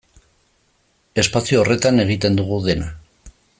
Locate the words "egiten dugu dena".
2.07-2.91